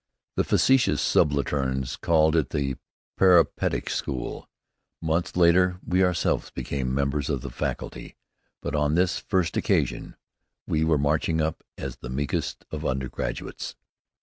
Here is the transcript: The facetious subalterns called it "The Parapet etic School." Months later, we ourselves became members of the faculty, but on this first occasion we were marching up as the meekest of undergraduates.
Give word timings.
The 0.35 0.43
facetious 0.43 0.99
subalterns 0.99 1.95
called 1.95 2.35
it 2.35 2.49
"The 2.49 2.73
Parapet 3.19 3.73
etic 3.73 3.89
School." 3.89 4.49
Months 4.99 5.37
later, 5.37 5.79
we 5.85 6.03
ourselves 6.03 6.49
became 6.49 6.91
members 6.91 7.29
of 7.29 7.41
the 7.41 7.51
faculty, 7.51 8.15
but 8.63 8.73
on 8.73 8.95
this 8.95 9.19
first 9.19 9.57
occasion 9.57 10.15
we 10.65 10.83
were 10.83 10.97
marching 10.97 11.39
up 11.39 11.63
as 11.77 11.97
the 11.97 12.09
meekest 12.09 12.65
of 12.71 12.83
undergraduates. 12.83 13.75